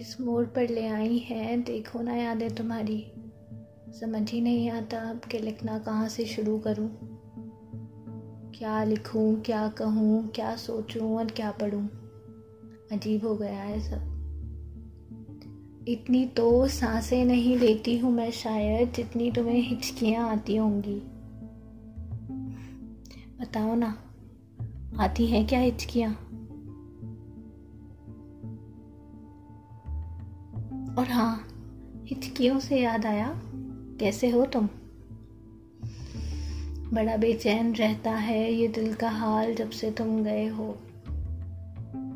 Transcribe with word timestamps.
इस 0.00 0.20
मोड़ 0.20 0.46
पर 0.46 0.70
ले 0.70 0.86
आई 0.86 1.18
है, 1.18 1.62
देखो 1.62 2.02
ना 2.02 2.16
यादें 2.16 2.54
तुम्हारी। 2.54 3.06
समझ 4.00 4.30
ही 4.30 4.40
नहीं 4.40 4.70
आता 4.70 4.98
अब 4.98 5.20
कि 5.20 5.38
लिखना 5.38 5.78
कहाँ 5.78 6.08
से 6.08 6.24
शुरू 6.24 6.58
करूँ। 6.58 6.90
क्या 8.54 8.84
लिखूँ, 8.84 9.42
क्या 9.42 9.68
कहूँ, 9.68 10.28
क्या 10.28 10.56
सोचूँ 10.56 11.16
और 11.16 11.26
क्या 11.26 11.50
पढ़ूँ। 11.50 11.88
अजीब 12.92 13.26
हो 13.26 13.36
गया 13.36 13.62
है 13.62 13.80
सब। 13.80 14.10
इतनी 15.88 16.26
तो 16.26 16.68
साँसें 16.68 17.24
नहीं 17.24 17.58
लेती 17.58 17.98
हूँ 17.98 18.12
मैं 18.12 18.30
शायद, 18.30 18.92
जितनी 18.92 19.30
तुम्हें 19.30 19.60
हिचकियाँ 19.60 20.30
आती 20.30 20.56
होंगी। 20.56 21.02
बताओ 23.40 23.74
ना, 23.74 23.98
आती 25.00 25.26
हैं 25.26 25.46
क्या 25.46 25.60
हिचकियाँ? 25.60 26.23
और 30.98 31.10
हाँ 31.10 31.48
हिचकियों 32.04 32.60
से 32.60 32.80
याद 32.80 33.06
आया, 33.06 33.40
कैसे 34.00 34.30
हो 34.30 34.46
तुम? 34.46 34.68
बड़ा 36.92 37.16
बेचैन 37.16 37.74
रहता 37.74 38.10
है 38.10 38.52
ये 38.52 38.68
दिल 38.68 38.94
का 38.94 39.10
हाल 39.10 39.54
जब 39.54 39.70
से 39.70 39.90
तुम 39.90 40.24
गए 40.24 40.46
हो। 40.46 40.78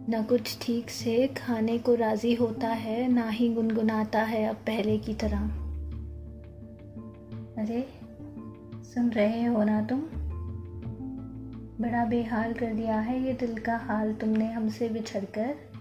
ना 0.09 0.23
कुछ 0.23 0.59
ठीक 0.63 0.91
से 0.91 1.27
खाने 1.27 1.79
को 1.79 1.95
राज़ी 1.95 2.35
होता 2.35 2.69
है, 2.69 3.13
ना 3.13 3.29
ही 3.29 3.55
गुनगुनाता 3.55 4.23
है 4.23 4.45
अब 4.45 4.57
पहले 4.57 4.99
की 4.99 5.15
तरह। 5.15 5.39
अरे, 7.63 7.89
सुन 8.95 9.11
रहे 9.11 9.45
हो 9.45 9.65
ना 9.65 9.83
तुम? 9.83 10.03
बड़ा 11.81 12.05
बेहाल 12.05 12.53
कर 12.53 12.75
दिया 12.75 13.01
है 13.01 13.27
ये 13.27 13.33
दिल 13.33 13.59
का 13.59 13.77
हाल 13.77 14.15
तुमने 14.15 14.53
हमसे 14.53 14.89
बिछड़कर। 14.89 15.78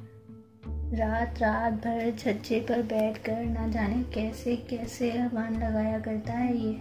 रात 0.93 1.39
रात 1.39 1.73
भर 1.73 2.11
छज्जे 2.11 2.59
पर 2.59 2.81
बैठकर 2.81 3.45
ना 3.45 3.67
जाने 3.67 4.03
कैसे 4.03 4.55
कैसे 4.55 5.11
अरमान 5.11 5.53
लगाया 5.53 5.99
करता 5.99 6.33
है 6.33 6.57
ये? 6.57 6.77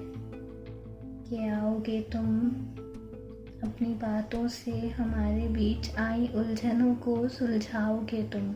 कि 1.28 1.48
आओगे 1.48 2.00
तुम? 2.00 2.48
अपनी 3.68 3.94
बातों 3.94 4.48
से 4.48 4.88
हमारे 4.88 5.48
बीच 5.48 5.96
आई 5.96 6.28
उलझनों 6.34 6.94
को 6.94 7.28
सुलझाओगे 7.28 8.22
तुम। 8.22 8.50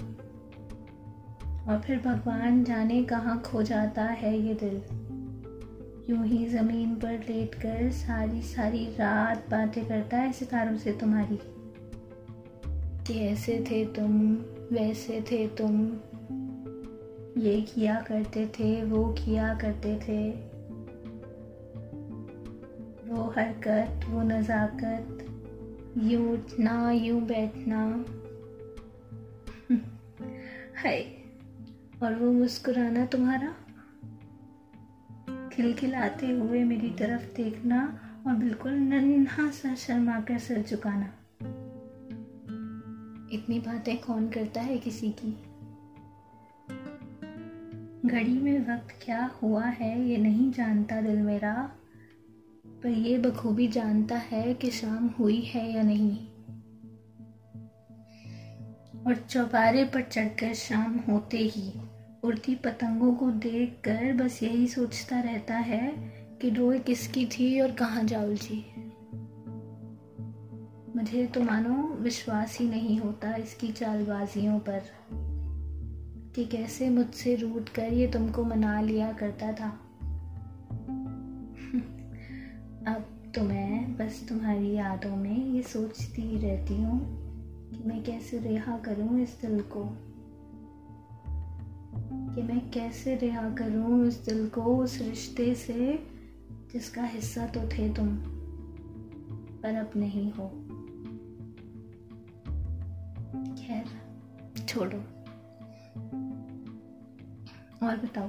और 1.69 1.81
फिर 1.81 1.99
भगवान 1.99 2.65
जाने 2.65 3.05
कहाँ 3.05 3.43
खो 3.43 3.63
जाता 3.63 4.05
है 4.05 4.39
ये 4.39 4.55
दिल? 4.55 4.83
यूँ 6.11 6.27
ही 6.27 6.47
ज़मीन 6.47 6.95
पर 6.95 7.25
लेट 7.29 7.55
कर 7.55 7.91
सारी 7.91 8.43
सारी 8.43 8.87
रात 8.87 9.51
बातें 9.51 9.89
करता 9.89 10.17
है 10.17 10.33
सितारों 10.33 10.77
से 10.77 10.93
तुम्हारी। 10.93 11.39
कि 13.07 13.21
ऐसे 13.21 13.65
थे 13.71 13.85
तुम 13.85 14.39
वैसे 14.73 15.21
थे 15.21 15.49
तुम। 15.49 15.81
ये 17.43 17.61
किया 17.61 18.01
करते 18.01 18.47
थे, 18.47 18.85
वो 18.85 19.05
किया 19.13 19.55
करते 19.55 19.99
थे। 19.99 20.31
वो 23.09 23.31
हरकत, 23.31 24.07
वो 24.09 24.23
नज़ाकत, 24.23 25.27
यूँ 25.99 26.33
उठना, 26.33 26.91
यूँ 26.91 27.21
बैठना। 27.23 28.05
है 30.77 31.03
और 32.03 32.15
वो 32.15 32.33
मुस्कुराना 32.33 33.07
तुम्हारा? 33.07 33.55
खिलखिलाते 35.53 36.31
हुए 36.31 36.65
मेरी 36.65 36.91
तरफ़ 36.91 37.37
देखना 37.37 37.99
और 38.27 38.35
बिल्कुल 38.35 38.73
नन्हा 38.73 39.51
सा 39.51 39.75
शर्मा 39.75 40.21
कर 40.21 40.39
सर 40.39 40.63
झुकाना। 40.63 41.13
इतनी 43.33 43.59
बातें 43.59 44.01
कौन 44.01 44.29
करता 44.29 44.61
है 44.61 44.79
किसी 44.79 45.11
की? 45.11 45.37
घड़ी 48.09 48.33
में 48.33 48.61
वक्त 48.61 48.95
क्या 49.03 49.31
हुआ 49.43 49.65
है 49.65 50.09
ये 50.09 50.17
नहीं 50.17 50.53
जानता 50.53 51.01
दिल 51.01 51.19
मेरा, 51.19 51.71
पर 52.67 52.89
ये 52.89 53.19
बखूबी 53.19 53.69
जानता 53.69 54.17
है 54.17 54.55
कि 54.55 54.71
शाम 54.71 55.07
हुई 55.07 55.41
है 55.41 55.73
या 55.73 55.83
नहीं। 55.83 56.27
और 59.07 59.17
चौबारे 59.31 59.85
पर 59.85 60.03
चढ़कर 60.03 60.55
शाम 60.55 60.97
होते 60.97 61.39
ही 61.39 61.73
उड़ती 62.25 62.55
पतंगों 62.55 63.15
को 63.15 63.31
देखकर 63.31 64.13
बस 64.13 64.43
यही 64.43 64.67
सोचता 64.67 65.21
रहता 65.21 65.59
है 65.59 65.93
कि 66.43 66.51
रोए 66.51 66.79
किसकी 66.79 67.27
थी 67.27 67.61
और 67.61 67.73
कहाँ 67.73 68.05
जा। 68.05 68.23
उलझी 68.23 68.70
मुझे 71.01 71.27
तो 71.27 71.41
मानो 71.41 71.89
विश्वास 71.89 72.59
ही 72.59 72.69
नहीं 72.69 72.99
होता 72.99 73.37
इसकी 73.37 73.73
चालबाजियों 73.73 74.59
पर 74.59 74.83
कि 76.35 76.45
कैसे 76.45 76.91
मुझसे 76.91 77.35
रूट 77.35 77.69
कर 77.69 77.83
ये 77.83 78.07
तुमको 78.07 78.45
मना 78.45 78.81
लिया 78.81 79.13
करता 79.13 79.53
था। 79.53 79.69
अब 82.95 83.33
तो 83.35 83.43
मैं 83.43 83.97
बस 83.97 84.27
तुम्हारी 84.29 84.73
यादों 84.73 85.17
में 85.17 85.47
ये 85.47 85.63
सोचती 85.63 86.39
रहती 86.39 86.75
हूँ 86.75 87.21
कि 87.71 87.89
मैं 87.89 88.05
कैसे 88.05 88.39
रिहा 88.39 88.79
करूँ 88.79 89.21
इस 89.21 89.39
दिल 89.43 89.61
को। 89.61 89.97
कि 92.35 92.43
मैं 92.43 92.71
कैसे 92.71 93.17
रिहा 93.17 93.51
करूँ 93.51 94.07
इस 94.07 94.15
दिल 94.15 94.49
को 94.49 94.63
उस 94.63 95.01
रिश्ते 95.01 95.55
से 95.55 96.07
जिसका 96.73 97.03
हिस्सा 97.03 97.47
तो 97.47 97.61
थे 97.61 97.95
तुम, 97.95 98.19
पर 99.63 99.75
अब 99.75 99.91
नहीं 99.97 100.33
हो। 100.33 100.67
खैर, 103.55 103.85
छोड़ो। 104.69 104.99
और 107.87 107.97
बताओ। 107.97 108.29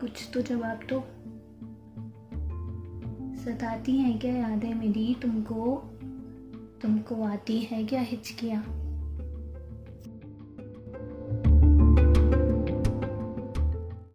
कुछ 0.00 0.30
तो 0.34 0.40
जवाब 0.40 0.80
तो 0.92 1.00
सताती 3.42 3.96
हैं 3.96 4.18
क्या 4.18 4.36
यादें 4.36 4.74
मेरी 4.74 5.16
तुमको? 5.22 5.76
तुमको 6.82 7.22
आती 7.22 7.60
है 7.60 7.84
क्या 7.84 8.00
हिचकियाँ? 8.00 8.62